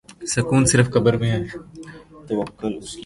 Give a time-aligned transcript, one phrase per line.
[0.27, 1.41] سکون صرف قبر میں ہے